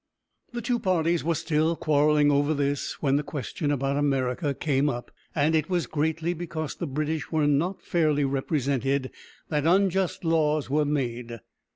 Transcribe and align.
The 0.51 0.63
two 0.63 0.79
parties 0.79 1.23
were 1.23 1.35
still 1.35 1.75
quarreling 1.75 2.31
over 2.31 2.55
this 2.55 3.03
when 3.03 3.17
the 3.17 3.21
question 3.23 3.69
about 3.69 3.97
America 3.97 4.51
came 4.55 4.89
up, 4.89 5.11
and 5.35 5.53
it 5.53 5.69
was 5.69 5.85
greatly 5.85 6.33
because 6.33 6.73
the 6.73 6.87
British 6.87 7.31
were 7.31 7.45
not 7.45 7.83
fairly 7.83 8.25
represented 8.25 9.11
that 9.49 9.67
unjust 9.67 10.25
laws 10.25 10.71
were 10.71 10.85
made. 10.85 11.39